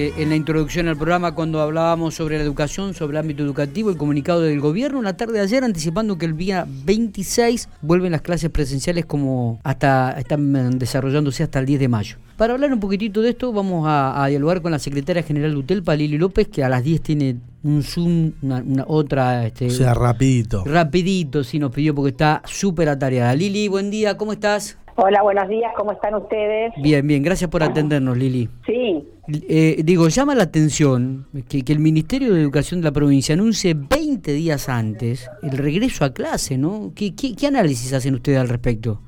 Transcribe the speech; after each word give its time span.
eh, 0.00 0.14
en 0.16 0.30
la 0.30 0.36
introducción 0.36 0.88
al 0.88 0.96
programa 0.96 1.34
cuando 1.34 1.60
hablábamos 1.60 2.14
sobre 2.14 2.38
la 2.38 2.44
educación, 2.44 2.94
sobre 2.94 3.18
el 3.18 3.18
ámbito 3.18 3.42
educativo, 3.42 3.90
el 3.90 3.98
comunicado 3.98 4.40
del 4.40 4.58
gobierno, 4.58 5.02
la 5.02 5.16
tarde 5.16 5.34
de 5.34 5.40
ayer 5.40 5.62
anticipando 5.62 6.16
que 6.16 6.24
el 6.24 6.36
día 6.38 6.66
26 6.84 7.68
vuelven 7.82 8.12
las 8.12 8.22
clases 8.22 8.48
presenciales 8.48 9.04
como 9.04 9.60
hasta 9.62 10.12
están 10.18 10.78
desarrollándose 10.78 11.42
hasta 11.42 11.58
el 11.58 11.66
10 11.66 11.80
de 11.80 11.88
mayo. 11.88 12.16
Para 12.38 12.54
hablar 12.54 12.72
un 12.72 12.80
poquitito 12.80 13.20
de 13.20 13.30
esto, 13.30 13.52
vamos 13.52 13.84
a, 13.86 14.26
dialogar 14.28 14.62
con 14.62 14.72
la 14.72 14.78
secretaria 14.78 15.22
general 15.22 15.50
de 15.50 15.58
UTELPA, 15.58 15.94
Lili 15.94 16.16
López, 16.16 16.48
que 16.48 16.64
a 16.64 16.70
las 16.70 16.82
10 16.82 17.02
tiene 17.02 17.36
un 17.62 17.82
Zoom, 17.82 18.32
una, 18.40 18.84
otra... 18.86 19.46
Este, 19.46 19.66
o 19.66 19.70
sea, 19.70 19.92
rapidito. 19.92 20.64
Rapidito, 20.64 21.44
sí, 21.44 21.58
nos 21.58 21.70
pidió 21.70 21.94
porque 21.94 22.12
está 22.12 22.40
súper 22.46 22.88
atareada. 22.88 23.34
Lili, 23.34 23.68
buen 23.68 23.90
día, 23.90 24.16
¿cómo 24.16 24.32
estás? 24.32 24.78
Hola, 25.02 25.22
buenos 25.22 25.48
días, 25.48 25.72
¿cómo 25.78 25.92
están 25.92 26.14
ustedes? 26.14 26.74
Bien, 26.76 27.06
bien, 27.06 27.22
gracias 27.22 27.48
por 27.48 27.62
atendernos, 27.62 28.18
Lili. 28.18 28.50
Sí. 28.66 29.02
Eh, 29.48 29.80
digo, 29.82 30.08
llama 30.08 30.34
la 30.34 30.42
atención 30.42 31.26
que, 31.48 31.64
que, 31.64 31.72
el 31.72 31.78
Ministerio 31.78 32.34
de 32.34 32.42
Educación 32.42 32.82
de 32.82 32.84
la 32.84 32.92
provincia 32.92 33.32
anuncie 33.32 33.72
20 33.74 34.30
días 34.30 34.68
antes 34.68 35.30
el 35.42 35.56
regreso 35.56 36.04
a 36.04 36.12
clase, 36.12 36.58
¿no? 36.58 36.92
¿Qué, 36.94 37.14
qué, 37.14 37.34
qué 37.34 37.46
análisis 37.46 37.94
hacen 37.94 38.12
ustedes 38.14 38.40
al 38.40 38.50
respecto? 38.50 39.00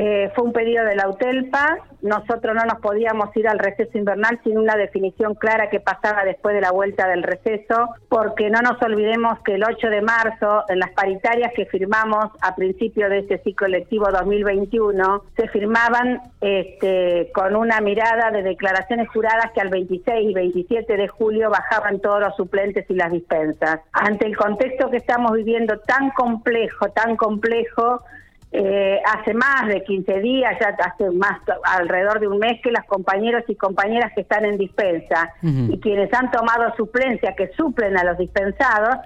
Eh, 0.00 0.30
fue 0.36 0.44
un 0.44 0.52
pedido 0.52 0.84
de 0.84 0.94
la 0.94 1.08
UTELPA, 1.08 1.78
nosotros 2.02 2.54
no 2.54 2.64
nos 2.64 2.78
podíamos 2.78 3.36
ir 3.36 3.48
al 3.48 3.58
receso 3.58 3.98
invernal 3.98 4.38
sin 4.44 4.56
una 4.56 4.76
definición 4.76 5.34
clara 5.34 5.70
que 5.70 5.80
pasaba 5.80 6.22
después 6.24 6.54
de 6.54 6.60
la 6.60 6.70
vuelta 6.70 7.08
del 7.08 7.24
receso, 7.24 7.88
porque 8.08 8.48
no 8.48 8.60
nos 8.60 8.80
olvidemos 8.80 9.40
que 9.40 9.56
el 9.56 9.64
8 9.64 9.90
de 9.90 10.00
marzo, 10.00 10.62
en 10.68 10.78
las 10.78 10.92
paritarias 10.92 11.52
que 11.52 11.66
firmamos 11.66 12.26
a 12.42 12.54
principio 12.54 13.08
de 13.08 13.18
este 13.18 13.38
ciclo 13.38 13.66
lectivo 13.66 14.06
2021, 14.12 15.24
se 15.36 15.48
firmaban 15.48 16.20
este, 16.40 17.32
con 17.34 17.56
una 17.56 17.80
mirada 17.80 18.30
de 18.30 18.44
declaraciones 18.44 19.08
juradas 19.08 19.50
que 19.52 19.62
al 19.62 19.70
26 19.70 20.30
y 20.30 20.32
27 20.32 20.96
de 20.96 21.08
julio 21.08 21.50
bajaban 21.50 21.98
todos 21.98 22.20
los 22.20 22.36
suplentes 22.36 22.88
y 22.88 22.94
las 22.94 23.10
dispensas. 23.10 23.80
Ante 23.90 24.26
el 24.26 24.36
contexto 24.36 24.90
que 24.90 24.98
estamos 24.98 25.32
viviendo 25.32 25.76
tan 25.80 26.10
complejo, 26.10 26.88
tan 26.90 27.16
complejo, 27.16 28.04
eh, 28.50 28.98
hace 29.04 29.34
más 29.34 29.68
de 29.68 29.84
15 29.84 30.20
días, 30.20 30.56
ya 30.58 30.74
hace 30.82 31.10
más 31.10 31.38
alrededor 31.64 32.18
de 32.18 32.28
un 32.28 32.38
mes 32.38 32.60
que 32.62 32.70
las 32.70 32.86
compañeros 32.86 33.44
y 33.46 33.54
compañeras 33.54 34.12
que 34.14 34.22
están 34.22 34.46
en 34.46 34.56
dispensa 34.56 35.34
y 35.42 35.78
quienes 35.80 36.12
han 36.14 36.30
tomado 36.30 36.74
suplencia, 36.74 37.34
que 37.36 37.48
suplen 37.48 37.98
a 37.98 38.04
los 38.04 38.16
dispensados, 38.16 38.96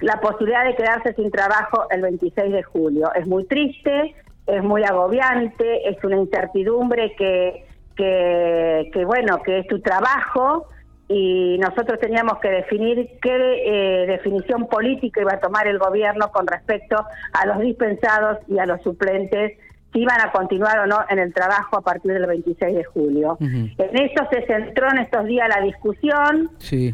la 0.00 0.20
posibilidad 0.20 0.64
de 0.64 0.74
quedarse 0.74 1.14
sin 1.14 1.30
trabajo 1.30 1.86
el 1.90 2.02
26 2.02 2.52
de 2.52 2.62
julio. 2.64 3.12
Es 3.14 3.28
muy 3.28 3.44
triste, 3.44 4.14
es 4.46 4.62
muy 4.64 4.82
agobiante, 4.82 5.88
es 5.88 6.02
una 6.02 6.16
incertidumbre 6.16 7.14
que, 7.16 7.66
que, 7.94 8.90
que 8.92 9.04
bueno, 9.04 9.40
que 9.42 9.60
es 9.60 9.68
tu 9.68 9.80
trabajo 9.80 10.66
y 11.12 11.58
nosotros 11.58 11.98
teníamos 11.98 12.38
que 12.38 12.48
definir 12.48 13.18
qué 13.20 13.32
eh, 13.32 14.06
definición 14.06 14.68
política 14.68 15.20
iba 15.20 15.32
a 15.32 15.40
tomar 15.40 15.66
el 15.66 15.76
gobierno 15.76 16.30
con 16.30 16.46
respecto 16.46 17.04
a 17.32 17.46
los 17.46 17.58
dispensados 17.58 18.38
y 18.46 18.60
a 18.60 18.66
los 18.66 18.80
suplentes 18.82 19.58
si 19.92 20.02
iban 20.02 20.20
a 20.20 20.30
continuar 20.30 20.78
o 20.78 20.86
no 20.86 21.00
en 21.08 21.18
el 21.18 21.34
trabajo 21.34 21.78
a 21.78 21.80
partir 21.80 22.12
del 22.12 22.26
26 22.26 22.76
de 22.76 22.84
julio. 22.84 23.36
En 23.40 23.96
eso 23.96 24.24
se 24.30 24.46
centró 24.46 24.88
en 24.88 24.98
estos 24.98 25.24
días 25.24 25.48
la 25.48 25.60
discusión, 25.64 26.48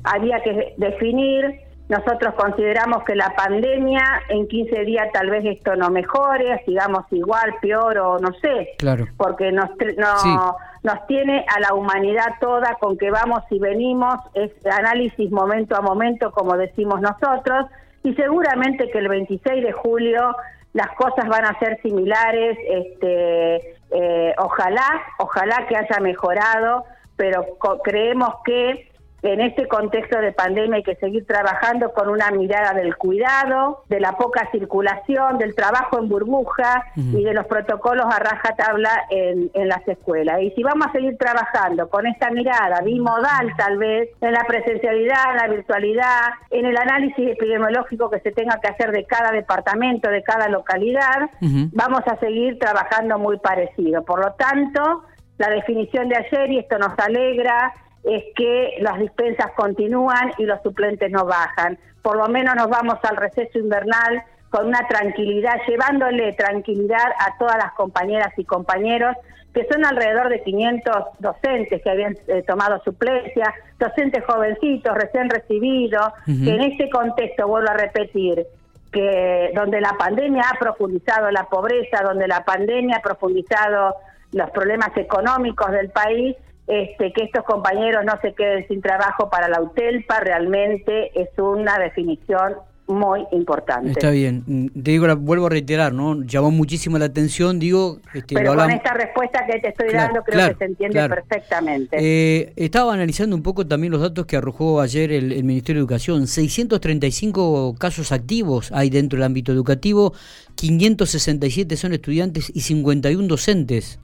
había 0.05 0.43
que 0.43 0.73
definir 0.79 1.66
nosotros 1.89 2.35
consideramos 2.35 3.05
que 3.05 3.15
la 3.15 3.33
pandemia 3.37 4.03
en 4.29 4.49
15 4.49 4.85
días 4.85 5.09
tal 5.13 5.31
vez 5.31 5.45
esto 5.45 5.77
no 5.77 5.91
mejore, 5.91 6.63
sigamos 6.65 7.05
igual, 7.13 7.55
peor 7.61 7.99
o 7.99 8.19
no 8.19 8.33
sé, 8.41 8.75
claro. 8.79 9.07
porque 9.17 9.53
nos, 9.53 9.71
no, 9.97 10.57
nos 10.83 11.07
tiene 11.07 11.45
a 11.55 11.61
la 11.61 11.75
humanidad 11.75 12.35
toda 12.41 12.75
con 12.81 12.99
que 12.99 13.11
vamos 13.11 13.41
y 13.51 13.61
venimos, 13.61 14.17
es 14.35 14.51
análisis 14.67 15.31
momento 15.31 15.77
a 15.77 15.81
momento 15.81 16.33
como 16.33 16.57
decimos 16.57 17.01
nosotros, 17.01 17.67
y 18.03 18.15
seguramente 18.15 18.91
que 18.91 18.99
el 18.99 19.09
26 19.09 19.65
de 19.65 19.73
julio 19.73 20.35
las 20.73 20.89
cosas 20.97 21.27
van 21.29 21.45
a 21.45 21.59
ser 21.59 21.81
similares, 21.83 22.59
este, 22.69 23.77
eh, 23.93 24.35
ojalá, 24.39 25.03
ojalá 25.19 25.67
que 25.69 25.77
haya 25.77 26.01
mejorado, 26.01 26.85
pero 27.17 27.47
creemos 27.83 28.29
que 28.45 28.91
en 29.33 29.41
este 29.41 29.67
contexto 29.67 30.19
de 30.19 30.33
pandemia 30.33 30.77
hay 30.77 30.83
que 30.83 30.97
seguir 30.97 31.27
trabajando 31.27 31.93
con 31.93 32.09
una 32.09 32.31
mirada 32.31 32.73
del 32.75 32.97
cuidado, 32.97 33.85
de 33.89 34.01
la 34.01 34.13
poca 34.13 34.49
circulación, 34.51 35.39
del 35.39 35.55
trabajo 35.55 35.99
en 35.99 36.09
burbuja 36.09 36.85
y 36.97 37.23
de 37.23 37.35
los 37.35 37.47
protocolos 37.47 38.07
a 38.07 38.19
raja 38.19 38.55
tabla 38.57 38.91
en, 39.11 39.51
las 39.69 39.87
escuelas. 39.89 40.43
Y 40.43 40.51
si 40.53 40.63
vamos 40.63 40.87
a 40.87 40.93
seguir 40.93 41.17
trabajando 41.19 41.89
con 41.89 42.07
esta 42.07 42.31
mirada 42.31 42.81
bimodal 42.83 43.55
tal 43.57 43.79
vez, 43.79 44.11
en 44.21 44.33
la 44.33 44.45
presencialidad, 44.45 45.31
en 45.31 45.37
la 45.37 45.49
virtualidad, 45.49 46.21
en 46.51 46.67
el 46.67 46.77
análisis 46.77 47.31
epidemiológico 47.31 48.11
que 48.11 48.21
se 48.21 48.33
tenga 48.33 48.61
que 48.61 48.69
hacer 48.69 48.93
de 48.93 49.05
cada 49.05 49.33
departamento, 49.33 50.09
de 50.11 50.23
cada 50.23 50.49
localidad, 50.49 51.31
vamos 51.73 52.03
a 52.07 52.17
seguir 52.19 52.59
trabajando 52.59 53.19
muy 53.19 53.39
parecido. 53.39 54.05
Por 54.05 54.25
lo 54.25 54.33
tanto, 54.35 55.05
la 55.39 55.51
definición 55.51 56.09
de 56.09 56.17
ayer, 56.17 56.51
y 56.53 56.59
esto 56.61 56.79
nos 56.79 56.99
alegra, 56.99 57.73
es 58.07 58.25
que 58.37 58.77
las 58.81 58.99
dispensas 58.99 59.51
continúan 59.57 60.33
y 60.39 60.45
los 60.45 60.63
suplentes 60.63 61.11
no 61.11 61.25
bajan. 61.27 61.79
Por 62.03 62.17
lo 62.17 62.29
menos 62.29 62.55
nos 62.55 62.69
vamos 62.69 62.99
al 63.03 63.17
receso 63.17 63.59
invernal 63.59 64.23
con 64.51 64.67
una 64.67 64.87
tranquilidad, 64.89 65.57
llevándole 65.67 66.33
tranquilidad 66.35 67.13
a 67.19 67.37
todas 67.37 67.57
las 67.57 67.73
compañeras 67.73 68.33
y 68.37 68.45
compañeros, 68.45 69.17
que 69.53 69.67
son 69.73 69.85
alrededor 69.85 70.29
de 70.29 70.43
500 70.43 70.95
docentes 71.19 71.83
que 71.83 71.91
habían 71.91 72.17
eh, 72.29 72.45
tomado 72.47 72.81
suplencia, 72.85 73.53
docentes 73.79 74.23
jovencitos 74.25 74.95
recién 74.95 75.29
recibidos, 75.29 76.07
que 76.27 76.55
en 76.55 76.61
este 76.61 76.89
contexto, 76.91 77.49
vuelvo 77.49 77.71
a 77.71 77.75
repetir, 77.75 78.47
que 78.93 79.51
donde 79.55 79.81
la 79.81 79.95
pandemia 79.99 80.45
ha 80.49 80.59
profundizado 80.59 81.31
la 81.31 81.45
pobreza, 81.45 82.03
donde 82.05 82.29
la 82.29 82.45
pandemia 82.45 82.99
ha 82.99 83.03
profundizado 83.03 83.97
los 84.33 84.51
problemas 84.51 84.97
económicos 84.97 85.73
del 85.73 85.91
país, 85.91 86.37
este, 86.67 87.13
que 87.13 87.25
estos 87.25 87.45
compañeros 87.45 88.05
no 88.05 88.19
se 88.21 88.35
queden 88.35 88.67
sin 88.69 88.83
trabajo 88.83 89.31
para 89.31 89.49
la 89.49 89.61
UTELPA 89.61 90.21
realmente 90.21 91.13
es 91.21 91.29
una 91.39 91.79
definición 91.79 92.57
muy 92.89 93.25
importante. 93.33 93.91
Está 93.91 94.11
bien. 94.11 94.71
Te 94.73 94.93
digo, 94.93 95.15
vuelvo 95.17 95.47
a 95.47 95.51
reiterar, 95.51 95.93
¿no? 95.93 96.23
Llamó 96.23 96.51
muchísimo 96.51 96.99
la 96.99 97.07
atención, 97.07 97.59
digo... 97.59 97.99
Este, 98.15 98.35
Pero 98.35 98.55
con 98.55 98.71
esta 98.71 98.95
respuesta 98.95 99.45
que 99.45 99.59
te 99.59 99.69
estoy 99.71 99.93
dando 99.93 100.23
creo 100.23 100.51
que 100.51 100.55
se 100.55 100.65
entiende 100.65 101.09
perfectamente. 101.09 101.97
Eh, 101.99 102.53
estaba 102.57 102.95
analizando 102.95 103.35
un 103.35 103.43
poco 103.43 103.67
también 103.67 103.93
los 103.93 104.01
datos 104.01 104.27
que 104.27 104.37
arrojó 104.37 104.81
ayer 104.81 105.11
el, 105.11 105.33
el, 105.33 105.45
Ministerio 105.45 105.81
de 105.81 105.83
Educación. 105.83 106.27
635 106.27 107.75
casos 107.79 108.13
activos 108.13 108.71
hay 108.73 108.91
dentro 108.91 109.17
del 109.17 109.25
ámbito 109.25 109.53
educativo, 109.53 110.13
567 110.55 111.77
son 111.77 111.93
estudiantes 111.93 112.51
y 112.55 112.61
51 112.61 113.27
docentes 113.27 113.99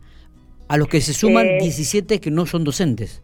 a 0.72 0.78
los 0.78 0.88
que 0.88 1.02
se 1.02 1.12
suman 1.12 1.58
17 1.58 2.14
eh, 2.14 2.18
que 2.18 2.30
no 2.30 2.46
son 2.46 2.64
docentes. 2.64 3.22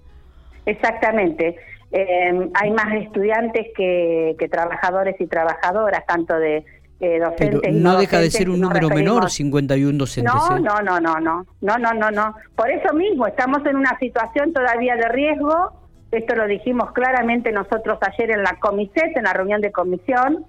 Exactamente. 0.67 1.57
Eh, 1.91 2.51
hay 2.53 2.71
más 2.73 2.93
estudiantes 3.03 3.69
que, 3.75 4.37
trabajadores 4.51 5.17
y 5.19 5.27
trabajadoras, 5.27 6.05
tanto 6.05 6.39
de 6.39 6.67
eh, 7.01 7.19
docentes 7.19 7.61
Pero 7.63 7.73
no 7.73 7.99
deja 7.99 8.21
de 8.21 8.31
ser 8.31 8.51
un 8.51 8.61
número 8.61 8.91
menor, 8.91 9.31
51 9.31 9.97
docentes. 9.97 10.35
No, 10.35 10.59
no, 10.59 10.83
no, 10.83 11.01
no, 11.01 11.19
no, 11.21 11.47
no, 11.63 11.79
no, 11.79 11.95
no, 11.95 12.11
no. 12.11 12.35
Por 12.55 12.71
eso 12.71 12.93
mismo 12.93 13.27
estamos 13.27 13.65
en 13.65 13.77
una 13.77 13.99
situación 13.99 14.53
todavía 14.53 14.97
de 14.97 15.09
riesgo. 15.09 15.73
Esto 16.13 16.35
lo 16.35 16.47
dijimos 16.47 16.93
claramente 16.93 17.51
nosotros 17.51 17.99
ayer 18.03 18.31
en 18.31 18.43
la 18.43 18.59
Comiset, 18.61 19.17
en 19.17 19.25
la 19.25 19.33
reunión 19.33 19.63
de 19.63 19.73
comisión. 19.73 20.45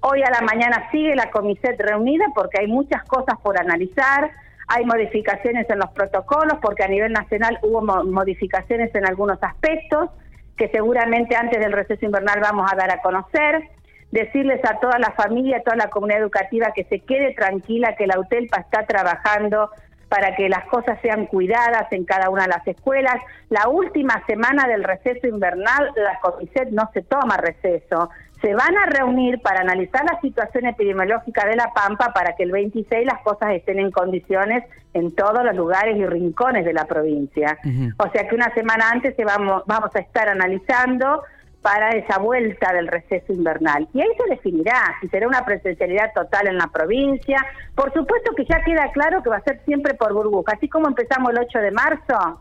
Hoy 0.00 0.20
a 0.20 0.30
la 0.30 0.42
mañana 0.42 0.90
sigue 0.92 1.16
la 1.16 1.30
Comiset 1.30 1.80
reunida 1.80 2.26
porque 2.34 2.60
hay 2.60 2.66
muchas 2.66 3.02
cosas 3.04 3.38
por 3.42 3.58
analizar 3.58 4.30
hay 4.68 4.84
modificaciones 4.84 5.68
en 5.68 5.78
los 5.78 5.90
protocolos 5.90 6.58
porque 6.62 6.84
a 6.84 6.88
nivel 6.88 7.12
nacional 7.12 7.58
hubo 7.62 7.82
modificaciones 7.82 8.94
en 8.94 9.06
algunos 9.06 9.42
aspectos 9.42 10.10
que 10.56 10.68
seguramente 10.68 11.36
antes 11.36 11.60
del 11.60 11.72
receso 11.72 12.04
invernal 12.04 12.40
vamos 12.40 12.70
a 12.72 12.76
dar 12.76 12.90
a 12.90 13.02
conocer. 13.02 13.68
Decirles 14.10 14.60
a 14.64 14.78
toda 14.78 14.98
la 14.98 15.10
familia, 15.12 15.58
a 15.58 15.62
toda 15.62 15.76
la 15.76 15.90
comunidad 15.90 16.20
educativa 16.20 16.72
que 16.74 16.84
se 16.84 17.00
quede 17.00 17.34
tranquila, 17.34 17.96
que 17.96 18.06
la 18.06 18.20
UTELPA 18.20 18.60
está 18.60 18.86
trabajando 18.86 19.70
para 20.08 20.36
que 20.36 20.48
las 20.48 20.64
cosas 20.66 20.98
sean 21.02 21.26
cuidadas 21.26 21.90
en 21.90 22.04
cada 22.04 22.30
una 22.30 22.44
de 22.44 22.50
las 22.50 22.66
escuelas. 22.68 23.16
La 23.50 23.68
última 23.68 24.22
semana 24.26 24.68
del 24.68 24.84
receso 24.84 25.26
invernal, 25.26 25.90
la 25.96 26.20
COMISET 26.20 26.68
no 26.70 26.88
se 26.94 27.02
toma 27.02 27.36
receso 27.36 28.10
se 28.44 28.54
van 28.54 28.76
a 28.76 28.84
reunir 28.84 29.40
para 29.40 29.60
analizar 29.60 30.04
la 30.04 30.20
situación 30.20 30.66
epidemiológica 30.66 31.46
de 31.46 31.56
La 31.56 31.72
Pampa 31.74 32.12
para 32.12 32.36
que 32.36 32.42
el 32.42 32.52
26 32.52 33.06
las 33.06 33.22
cosas 33.22 33.52
estén 33.52 33.78
en 33.78 33.90
condiciones 33.90 34.64
en 34.92 35.14
todos 35.14 35.42
los 35.42 35.56
lugares 35.56 35.96
y 35.96 36.04
rincones 36.04 36.66
de 36.66 36.74
la 36.74 36.84
provincia. 36.84 37.56
O 37.96 38.10
sea 38.10 38.28
que 38.28 38.34
una 38.34 38.52
semana 38.52 38.90
antes 38.90 39.16
se 39.16 39.24
vamos, 39.24 39.62
vamos 39.64 39.88
a 39.94 39.98
estar 40.00 40.28
analizando 40.28 41.22
para 41.62 41.92
esa 41.92 42.18
vuelta 42.18 42.74
del 42.74 42.88
receso 42.88 43.32
invernal. 43.32 43.88
Y 43.94 44.02
ahí 44.02 44.10
se 44.18 44.34
definirá 44.34 44.94
si 45.00 45.08
será 45.08 45.26
una 45.26 45.46
presencialidad 45.46 46.12
total 46.14 46.48
en 46.48 46.58
la 46.58 46.66
provincia. 46.66 47.38
Por 47.74 47.94
supuesto 47.94 48.34
que 48.36 48.44
ya 48.44 48.62
queda 48.62 48.92
claro 48.92 49.22
que 49.22 49.30
va 49.30 49.38
a 49.38 49.44
ser 49.44 49.62
siempre 49.64 49.94
por 49.94 50.12
burbuja. 50.12 50.52
Así 50.54 50.68
como 50.68 50.88
empezamos 50.88 51.30
el 51.30 51.38
8 51.38 51.58
de 51.60 51.70
marzo, 51.70 52.40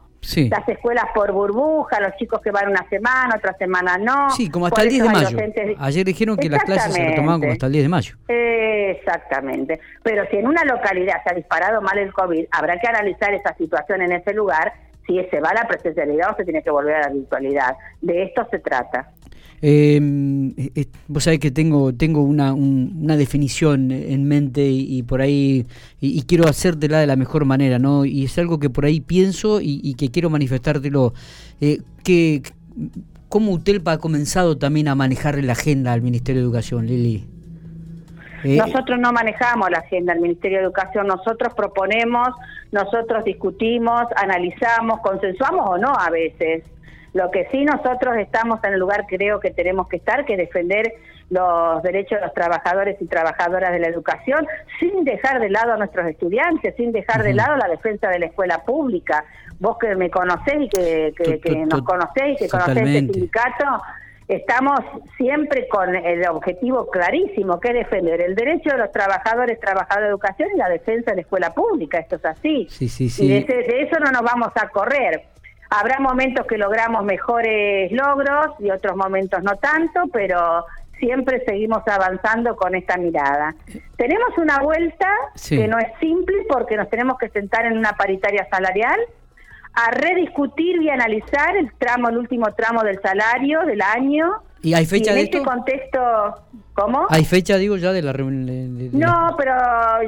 las 0.49 0.67
escuelas 0.67 1.05
por 1.13 1.31
burbuja, 1.31 1.99
los 1.99 2.15
chicos 2.17 2.41
que 2.41 2.51
van 2.51 2.69
una 2.69 2.87
semana, 2.89 3.35
otra 3.37 3.55
semana 3.57 3.97
no. 3.97 4.29
Sí, 4.31 4.49
como 4.49 4.67
hasta 4.67 4.81
el 4.83 4.89
10 4.89 5.03
de 5.03 5.09
mayo. 5.09 5.37
Ayer 5.79 6.05
dijeron 6.05 6.37
que 6.37 6.49
las 6.49 6.63
clases 6.63 6.93
se 6.93 7.03
retomaban 7.03 7.41
como 7.41 7.51
hasta 7.53 7.65
el 7.67 7.71
10 7.73 7.83
de 7.83 7.89
mayo. 7.89 8.15
Exactamente. 8.27 9.79
Pero 10.01 10.23
si 10.29 10.37
en 10.37 10.47
una 10.47 10.63
localidad 10.63 11.21
se 11.23 11.31
ha 11.31 11.35
disparado 11.35 11.81
mal 11.81 11.97
el 11.97 12.13
COVID, 12.13 12.45
habrá 12.51 12.79
que 12.79 12.87
analizar 12.87 13.33
esa 13.33 13.55
situación 13.55 14.01
en 14.01 14.13
ese 14.13 14.33
lugar 14.33 14.73
si 15.05 15.21
se 15.29 15.39
va 15.41 15.49
a 15.49 15.53
la 15.53 15.67
presencialidad 15.67 16.31
o 16.31 16.35
se 16.35 16.45
tiene 16.45 16.63
que 16.63 16.69
volver 16.69 16.95
a 16.95 17.01
la 17.01 17.09
virtualidad. 17.09 17.75
De 18.01 18.23
esto 18.23 18.47
se 18.49 18.59
trata. 18.59 19.11
Em, 19.65 20.49
eh, 20.57 20.71
eh, 20.75 20.85
vos 21.07 21.23
sabés 21.23 21.39
que 21.39 21.49
tengo, 21.49 21.93
tengo 21.93 22.21
una, 22.21 22.53
una 22.53 23.15
definición 23.15 23.91
en 23.91 24.27
mente 24.27 24.61
y, 24.61 25.03
por 25.03 25.21
ahí, 25.21 25.65
y, 26.01 26.21
quiero 26.23 26.49
hacértela 26.49 26.99
de 26.99 27.07
la 27.07 27.15
mejor 27.15 27.45
manera, 27.45 27.79
¿no? 27.79 28.03
Y 28.03 28.25
es 28.25 28.37
algo 28.37 28.59
que 28.59 28.69
por 28.69 28.83
ahí 28.83 28.99
pienso 28.99 29.59
y, 29.61 29.93
que 29.93 30.11
quiero 30.11 30.29
manifestártelo. 30.29 31.13
Eh, 31.61 31.79
que, 32.03 32.43
¿Cómo 33.29 33.53
UTELPA 33.53 33.93
ha 33.93 33.97
comenzado 33.99 34.57
también 34.57 34.89
a 34.89 34.95
manejar 34.95 35.41
la 35.41 35.53
agenda 35.53 35.93
al 35.93 36.01
Ministerio 36.01 36.41
de 36.41 36.45
Educación, 36.45 36.85
Lili? 36.85 37.25
Eh, 38.43 38.57
nosotros 38.57 38.99
no 38.99 39.13
manejamos 39.13 39.69
la 39.69 39.77
agenda 39.77 40.11
del 40.11 40.21
Ministerio 40.21 40.57
de 40.57 40.65
Educación, 40.65 41.07
nosotros 41.07 41.53
proponemos, 41.53 42.27
nosotros 42.73 43.23
discutimos, 43.23 44.01
analizamos, 44.17 44.99
consensuamos 44.99 45.69
o 45.69 45.77
no 45.77 45.93
a 45.97 46.09
veces. 46.09 46.65
Lo 47.13 47.29
que 47.29 47.47
sí 47.51 47.63
nosotros 47.63 48.17
estamos 48.17 48.59
en 48.63 48.73
el 48.73 48.79
lugar 48.79 49.05
creo 49.07 49.39
que 49.39 49.51
tenemos 49.51 49.87
que 49.87 49.97
estar, 49.97 50.25
que 50.25 50.35
defender 50.35 50.93
los 51.29 51.81
derechos 51.83 52.19
de 52.19 52.25
los 52.25 52.33
trabajadores 52.33 53.01
y 53.01 53.05
trabajadoras 53.05 53.71
de 53.71 53.79
la 53.79 53.87
educación, 53.87 54.45
sin 54.79 55.03
dejar 55.03 55.39
de 55.39 55.49
lado 55.49 55.73
a 55.73 55.77
nuestros 55.77 56.07
estudiantes, 56.07 56.75
sin 56.75 56.91
dejar 56.91 57.23
de 57.23 57.33
lado 57.33 57.55
la 57.57 57.67
defensa 57.67 58.09
de 58.09 58.19
la 58.19 58.25
escuela 58.27 58.63
pública. 58.63 59.25
Vos 59.59 59.77
que 59.77 59.95
me 59.95 60.09
conocés 60.09 60.55
y 60.59 60.69
que, 60.69 61.65
nos 61.69 61.83
conocéis 61.83 62.41
y 62.41 62.43
que 62.43 62.49
conocés 62.49 62.77
este 62.77 62.99
sindicato, 62.99 63.81
estamos 64.27 64.79
siempre 65.17 65.67
con 65.67 65.95
el 65.95 66.27
objetivo 66.27 66.89
clarísimo, 66.89 67.59
que 67.59 67.69
es 67.69 67.73
defender 67.75 68.21
el 68.21 68.35
derecho 68.35 68.71
de 68.71 68.79
los 68.79 68.91
trabajadores, 68.91 69.59
trabajadoras 69.59 70.03
de 70.03 70.09
educación 70.09 70.49
y 70.53 70.57
la 70.57 70.69
defensa 70.69 71.11
de 71.11 71.17
la 71.17 71.21
escuela 71.21 71.53
pública. 71.53 71.99
Esto 71.99 72.15
es 72.17 72.25
así. 72.25 72.67
Y 72.79 73.27
de, 73.27 73.43
de, 73.43 73.81
eso 73.81 73.99
no 73.99 74.11
nos 74.11 74.21
vamos 74.21 74.49
a 74.55 74.67
correr. 74.69 75.32
Habrá 75.69 75.99
momentos 75.99 76.45
que 76.47 76.57
logramos 76.57 77.03
mejores 77.03 77.91
logros 77.91 78.55
y 78.59 78.69
otros 78.69 78.95
momentos 78.95 79.41
no 79.43 79.55
tanto, 79.55 80.01
pero 80.11 80.65
siempre 80.99 81.43
seguimos 81.45 81.83
avanzando 81.87 82.55
con 82.55 82.75
esta 82.75 82.97
mirada. 82.97 83.53
Tenemos 83.97 84.37
una 84.37 84.59
vuelta 84.59 85.09
que 85.49 85.67
no 85.67 85.77
es 85.77 85.87
simple 85.99 86.45
porque 86.47 86.77
nos 86.77 86.89
tenemos 86.89 87.17
que 87.17 87.29
sentar 87.29 87.65
en 87.65 87.77
una 87.77 87.93
paritaria 87.93 88.47
salarial 88.49 88.99
a 89.73 89.91
rediscutir 89.91 90.81
y 90.81 90.89
analizar 90.89 91.57
el 91.57 91.73
tramo, 91.73 92.09
el 92.09 92.17
último 92.17 92.53
tramo 92.53 92.83
del 92.83 93.01
salario 93.01 93.61
del 93.61 93.81
año. 93.81 94.31
¿Y 94.63 94.73
hay 94.73 94.85
fecha 94.85 95.11
en 95.11 95.17
de 95.17 95.23
este 95.23 95.43
contexto, 95.43 95.99
¿cómo? 96.73 97.05
¿Hay 97.09 97.25
fecha, 97.25 97.57
digo, 97.57 97.75
ya 97.75 97.91
de 97.91 98.01
la 98.01 98.13
reunión? 98.13 98.89
no, 98.93 99.35
pero 99.37 99.53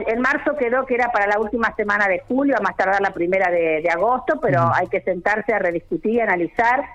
en 0.07 0.22
marzo 0.22 0.56
quedó 0.56 0.86
que 0.86 0.96
era 0.96 1.12
para 1.12 1.28
la 1.28 1.40
última 1.40 1.75
semana 1.75 2.07
de 2.07 2.22
julio, 2.22 2.56
a 2.57 2.62
más 2.62 2.78
tardar 2.78 3.02
la 3.02 3.12
primera 3.12 3.52
de, 3.52 3.86
agosto, 3.90 4.40
pero 4.42 4.72
hay 4.74 4.88
que 4.88 5.02
sentarse 5.02 5.54
a 5.54 5.60
rediscutir 5.60 6.13
y 6.13 6.19
analizar 6.22 6.86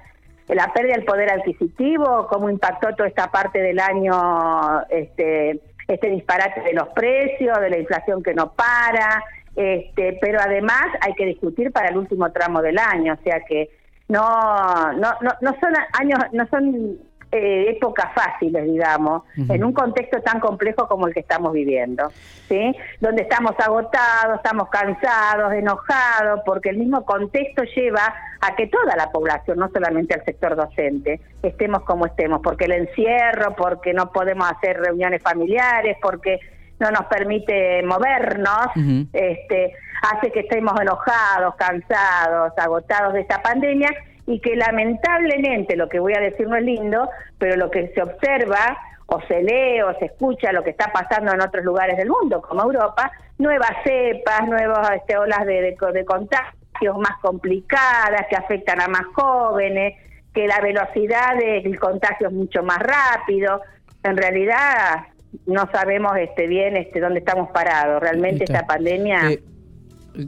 la 0.48 0.72
pérdida 0.72 0.94
del 0.94 1.04
poder 1.04 1.30
adquisitivo, 1.30 2.26
cómo 2.28 2.48
impactó 2.48 2.94
toda 2.96 3.08
esta 3.08 3.30
parte 3.30 3.60
del 3.60 3.78
año 3.78 4.80
este, 4.88 5.60
este 5.86 6.08
disparate 6.08 6.62
de 6.62 6.72
los 6.72 6.88
precios, 6.88 7.60
de 7.60 7.68
la 7.68 7.78
inflación 7.78 8.22
que 8.22 8.32
no 8.32 8.52
para, 8.52 9.22
este, 9.54 10.18
pero 10.18 10.40
además 10.40 10.86
hay 11.02 11.12
que 11.14 11.26
discutir 11.26 11.72
para 11.72 11.90
el 11.90 11.98
último 11.98 12.32
tramo 12.32 12.62
del 12.62 12.78
año, 12.78 13.18
o 13.20 13.22
sea 13.22 13.40
que 13.46 13.68
no, 14.08 14.92
no, 14.94 15.12
no, 15.20 15.30
no 15.40 15.56
son 15.60 15.74
años, 15.92 16.18
no 16.32 16.46
son 16.48 17.09
eh, 17.32 17.70
épocas 17.76 18.12
fáciles, 18.12 18.64
digamos, 18.64 19.22
en 19.36 19.62
un 19.62 19.72
contexto 19.72 20.20
tan 20.20 20.40
complejo 20.40 20.88
como 20.88 21.06
el 21.06 21.14
que 21.14 21.20
estamos 21.20 21.52
viviendo, 21.52 22.10
¿sí? 22.48 22.74
Donde 23.00 23.22
estamos 23.22 23.52
agotados, 23.58 24.36
estamos 24.36 24.68
cansados, 24.68 25.52
enojados, 25.52 26.40
porque 26.44 26.70
el 26.70 26.78
mismo 26.78 27.04
contexto 27.04 27.62
lleva 27.76 28.12
a 28.40 28.56
que 28.56 28.66
toda 28.66 28.96
la 28.96 29.12
población, 29.12 29.58
no 29.58 29.70
solamente 29.70 30.16
el 30.16 30.24
sector 30.24 30.56
docente, 30.56 31.20
estemos 31.42 31.82
como 31.82 32.06
estemos, 32.06 32.40
porque 32.42 32.64
el 32.64 32.72
encierro, 32.72 33.54
porque 33.54 33.94
no 33.94 34.10
podemos 34.10 34.50
hacer 34.50 34.80
reuniones 34.80 35.22
familiares, 35.22 35.98
porque 36.02 36.40
no 36.80 36.90
nos 36.90 37.04
permite 37.04 37.82
movernos, 37.84 38.66
este, 39.12 39.72
hace 40.02 40.32
que 40.32 40.40
estemos 40.40 40.72
enojados, 40.80 41.54
cansados, 41.56 42.52
agotados 42.56 43.12
de 43.12 43.20
esta 43.20 43.40
pandemia 43.40 43.90
y 44.30 44.38
que 44.38 44.54
lamentablemente, 44.54 45.76
lo 45.76 45.88
que 45.88 45.98
voy 45.98 46.14
a 46.14 46.20
decir 46.20 46.46
no 46.46 46.56
es 46.56 46.62
lindo, 46.62 47.10
pero 47.36 47.56
lo 47.56 47.68
que 47.68 47.88
se 47.88 48.00
observa 48.00 48.78
o 49.06 49.20
se 49.22 49.42
lee 49.42 49.82
o 49.82 49.92
se 49.98 50.04
escucha 50.04 50.52
lo 50.52 50.62
que 50.62 50.70
está 50.70 50.92
pasando 50.92 51.32
en 51.32 51.40
otros 51.40 51.64
lugares 51.64 51.96
del 51.96 52.08
mundo, 52.08 52.40
como 52.40 52.62
Europa, 52.62 53.10
nuevas 53.38 53.72
cepas, 53.82 54.46
nuevas 54.46 54.88
este, 54.94 55.16
olas 55.16 55.44
de, 55.46 55.54
de, 55.62 55.92
de 55.92 56.04
contagios 56.04 56.96
más 56.98 57.18
complicadas 57.20 58.26
que 58.30 58.36
afectan 58.36 58.80
a 58.80 58.86
más 58.86 59.02
jóvenes, 59.14 59.96
que 60.32 60.46
la 60.46 60.60
velocidad 60.60 61.36
del 61.36 61.76
contagio 61.80 62.28
es 62.28 62.32
mucho 62.32 62.62
más 62.62 62.78
rápido. 62.78 63.62
En 64.04 64.16
realidad 64.16 65.08
no 65.46 65.68
sabemos 65.72 66.16
este 66.18 66.46
bien 66.46 66.76
este 66.76 67.00
dónde 67.00 67.18
estamos 67.18 67.50
parados. 67.50 68.00
Realmente 68.00 68.44
esta 68.44 68.64
pandemia... 68.64 69.32
Eh, 69.32 69.42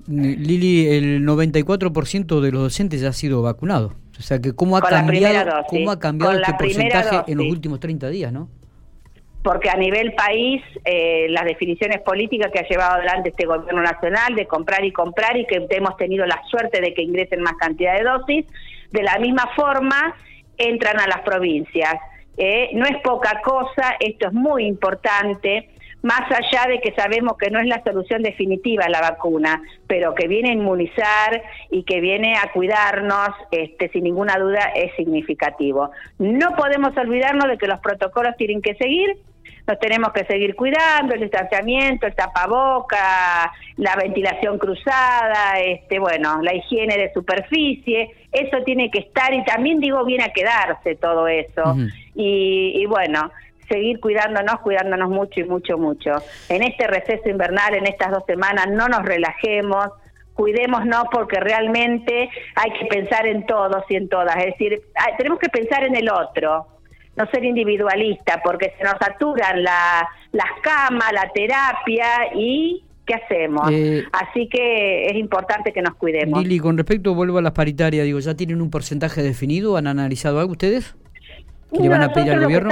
Lili, 0.07 0.89
el 0.89 1.27
94% 1.27 2.41
de 2.41 2.53
los 2.53 2.63
docentes 2.63 3.01
ya 3.01 3.09
ha 3.09 3.13
sido 3.13 3.43
vacunado. 3.43 3.95
O 4.19 4.23
sea, 4.23 4.41
que 4.41 4.55
cómo 4.55 4.77
ha 4.77 4.83
cambiado, 4.83 5.65
cómo 5.69 5.91
ha 5.91 5.99
cambiado 5.99 6.35
este 6.35 6.55
porcentaje 6.55 7.31
en 7.31 7.39
los 7.39 7.47
últimos 7.47 7.81
30 7.81 8.09
días, 8.11 8.33
¿no? 8.33 8.49
Porque 9.43 9.69
a 9.71 9.77
nivel 9.77 10.15
país, 10.15 10.63
eh, 10.85 11.27
las 11.31 11.45
definiciones 11.45 12.01
políticas 12.03 12.53
que 12.53 12.61
ha 12.61 12.69
llevado 12.69 12.95
adelante 12.95 13.31
este 13.31 13.45
gobierno 13.45 13.83
nacional 13.83 14.37
de 14.37 14.47
comprar 14.47 14.85
y 14.85 14.93
comprar 14.93 15.37
y 15.37 15.47
que 15.47 15.67
hemos 15.71 15.97
tenido 15.97 16.25
la 16.27 16.41
suerte 16.49 16.81
de 16.81 16.95
que 16.95 17.03
ingresen 17.03 17.43
más 17.43 17.55
cantidad 17.55 17.97
de 17.97 18.05
dosis, 18.05 18.47
de 18.93 19.03
la 19.03 19.19
misma 19.19 19.49
forma 19.57 20.15
entran 20.59 21.01
a 21.01 21.09
las 21.09 21.23
provincias. 21.23 21.95
Eh, 22.37 22.71
no 22.75 22.87
es 22.87 22.97
poca 23.03 23.41
cosa, 23.43 23.97
esto 23.99 24.29
es 24.29 24.33
muy 24.33 24.65
importante, 24.67 25.71
más 26.03 26.23
allá 26.31 26.69
de 26.69 26.81
que 26.81 26.93
sabemos 26.95 27.37
que 27.39 27.51
no 27.51 27.61
es 27.61 27.67
la 27.67 27.83
solución 27.83 28.23
definitiva 28.23 28.89
la 28.89 29.01
vacuna, 29.01 29.63
pero 29.87 30.15
que 30.15 30.29
viene 30.29 30.51
a 30.51 30.55
inmunizar 30.55 31.43
y 31.71 31.85
que 31.85 32.01
viene 32.01 32.37
a 32.37 32.51
cuidarnos, 32.53 33.31
este, 33.51 33.89
sin 33.91 34.05
ninguna 34.05 34.37
duda 34.39 34.73
es 34.75 34.95
significativo. 34.97 35.91
No 36.19 36.55
podemos 36.57 36.97
olvidarnos 36.97 37.49
de 37.49 37.57
que 37.57 37.69
los 37.69 37.81
protocolos 37.81 38.37
tienen 38.37 38.61
que 38.61 38.75
seguir, 38.75 39.17
nos 39.67 39.79
tenemos 39.79 40.13
que 40.13 40.25
seguir 40.25 40.57
cuidando, 40.57 41.15
el 41.15 41.21
distanciamiento, 41.21 42.07
el 42.07 42.17
tapaboca, 42.17 43.53
la 43.77 43.95
ventilación 43.95 44.59
cruzada, 44.59 45.61
este, 45.61 46.01
bueno, 46.01 46.43
la 46.43 46.53
higiene 46.53 46.97
de 46.97 47.13
superficie, 47.13 48.11
eso 48.33 48.59
tiene 48.65 48.91
que 48.91 48.99
estar 48.99 49.33
y 49.33 49.45
también 49.45 49.79
digo 49.79 50.05
viene 50.05 50.25
a 50.25 50.33
quedarse 50.33 50.97
todo 50.97 51.29
eso. 51.29 51.77
y, 52.17 52.73
y 52.75 52.87
bueno, 52.87 53.31
seguir 53.69 54.01
cuidándonos, 54.01 54.61
cuidándonos 54.61 55.11
mucho 55.11 55.41
y 55.41 55.45
mucho, 55.45 55.79
mucho. 55.79 56.11
En 56.49 56.63
este 56.63 56.87
receso 56.87 57.29
invernal, 57.29 57.75
en 57.75 57.87
estas 57.87 58.11
dos 58.11 58.25
semanas, 58.27 58.67
no 58.71 58.89
nos 58.89 59.03
relajemos, 59.03 59.89
cuidémonos 60.35 61.05
porque 61.11 61.41
realmente 61.41 62.29
hay 62.55 62.71
que 62.73 62.87
pensar 62.87 63.27
en 63.27 63.47
todos 63.47 63.85
y 63.89 63.97
en 63.97 64.09
todas. 64.09 64.37
Es 64.37 64.47
decir, 64.47 64.83
tenemos 65.19 65.39
que 65.39 65.49
pensar 65.49 65.85
en 65.85 65.97
el 65.97 66.11
otro, 66.11 66.67
no 67.17 67.27
ser 67.27 67.45
individualista, 67.45 68.41
porque 68.43 68.73
se 68.79 68.85
nos 68.85 68.95
saturan 68.99 69.63
la, 69.63 70.09
las 70.33 70.51
camas, 70.63 71.13
la 71.13 71.31
terapia 71.33 72.07
y 72.35 72.85
¿qué 73.07 73.15
hacemos? 73.15 73.71
Eh, 73.71 74.05
Así 74.13 74.49
que 74.49 75.07
es 75.07 75.17
importante 75.17 75.73
que 75.73 75.83
nos 75.83 75.95
cuidemos. 75.95 76.43
Lili, 76.43 76.59
con 76.59 76.77
respecto, 76.77 77.15
vuelvo 77.15 77.39
a 77.39 77.43
las 77.43 77.53
paritarias, 77.53 78.05
digo, 78.05 78.19
¿ya 78.19 78.35
tienen 78.35 78.63
un 78.63 78.71
porcentaje 78.71 79.23
definido? 79.23 79.77
¿Han 79.77 79.87
analizado 79.87 80.41
algo 80.41 80.53
ustedes? 80.53 80.95
¿Que 81.73 81.81
le 81.81 81.89
van 81.89 82.03
a 82.03 82.13
pedir 82.13 82.33
al 82.33 82.43
gobierno? 82.43 82.71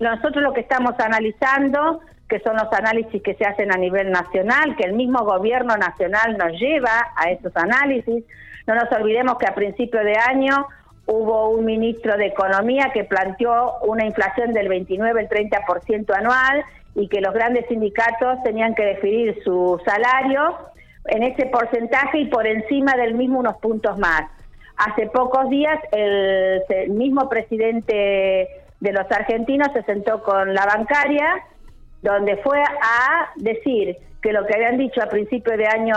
Nosotros 0.00 0.42
lo 0.42 0.52
que 0.52 0.60
estamos 0.60 0.94
analizando, 0.98 2.00
que 2.28 2.40
son 2.40 2.56
los 2.56 2.72
análisis 2.72 3.22
que 3.22 3.34
se 3.34 3.44
hacen 3.44 3.72
a 3.72 3.76
nivel 3.76 4.10
nacional, 4.10 4.76
que 4.76 4.84
el 4.84 4.94
mismo 4.94 5.24
gobierno 5.24 5.76
nacional 5.76 6.36
nos 6.36 6.58
lleva 6.58 7.12
a 7.16 7.30
esos 7.30 7.56
análisis. 7.56 8.24
No 8.66 8.74
nos 8.74 8.90
olvidemos 8.92 9.38
que 9.38 9.46
a 9.46 9.54
principio 9.54 10.02
de 10.02 10.16
año 10.16 10.66
hubo 11.06 11.50
un 11.50 11.64
ministro 11.64 12.16
de 12.16 12.26
Economía 12.26 12.90
que 12.92 13.04
planteó 13.04 13.78
una 13.82 14.04
inflación 14.04 14.52
del 14.52 14.68
29, 14.68 15.20
el 15.20 15.28
30% 15.28 16.14
anual 16.16 16.64
y 16.96 17.08
que 17.08 17.20
los 17.20 17.32
grandes 17.32 17.66
sindicatos 17.68 18.42
tenían 18.42 18.74
que 18.74 18.84
definir 18.84 19.38
su 19.44 19.80
salario 19.84 20.56
en 21.04 21.22
ese 21.22 21.46
porcentaje 21.46 22.18
y 22.18 22.26
por 22.26 22.46
encima 22.46 22.96
del 22.96 23.14
mismo 23.14 23.38
unos 23.38 23.56
puntos 23.58 23.98
más. 23.98 24.22
Hace 24.76 25.06
pocos 25.06 25.48
días 25.48 25.78
el, 25.92 26.90
mismo 26.90 27.28
presidente 27.28 28.48
de 28.80 28.92
los 28.92 29.10
argentinos 29.10 29.68
se 29.72 29.82
sentó 29.82 30.22
con 30.22 30.54
la 30.54 30.66
bancaria, 30.66 31.44
donde 32.02 32.36
fue 32.38 32.58
a 32.60 33.30
decir 33.36 33.96
que 34.22 34.32
lo 34.32 34.46
que 34.46 34.54
habían 34.54 34.78
dicho 34.78 35.02
a 35.02 35.06
principio 35.06 35.56
de 35.56 35.66
año 35.66 35.94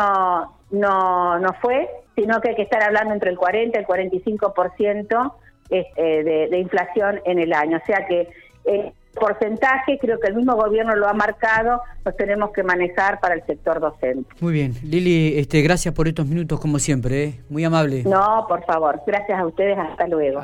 no, 0.72 1.40
no 1.40 1.54
fue, 1.62 1.90
sino 2.16 2.40
que 2.42 2.50
hay 2.50 2.56
que 2.56 2.64
estar 2.64 2.82
hablando 2.84 3.14
entre 3.14 3.32
el 3.32 3.38
40 3.38 3.78
y 3.78 3.82
el 3.82 3.88
45% 3.88 5.34
este, 5.70 6.24
de, 6.24 6.48
de 6.50 6.60
inflación 6.60 7.22
en 7.26 7.40
el 7.40 7.54
año. 7.54 7.78
O 7.78 7.86
sea 7.86 8.06
que 8.08 8.30
eh, 8.66 8.94
porcentaje, 9.20 9.98
creo 10.00 10.20
que 10.20 10.28
el 10.28 10.36
mismo 10.36 10.56
gobierno 10.56 10.96
lo 10.96 11.08
ha 11.08 11.14
marcado, 11.14 11.82
los 12.06 12.16
tenemos 12.16 12.52
que 12.52 12.64
manejar 12.64 13.20
para 13.20 13.36
el 13.36 13.46
sector 13.46 13.80
docente. 13.80 14.30
Muy 14.40 14.54
bien, 14.54 14.74
Lili, 14.84 15.38
este, 15.38 15.62
gracias 15.62 15.94
por 15.94 16.08
estos 16.08 16.26
minutos 16.26 16.60
como 16.60 16.80
siempre, 16.80 17.24
¿eh? 17.24 17.40
muy 17.50 17.64
amable. 17.64 18.04
No, 18.04 18.46
por 18.48 18.64
favor, 18.66 19.02
gracias 19.06 19.40
a 19.40 19.46
ustedes, 19.46 19.78
hasta 19.78 20.08
luego. 20.08 20.38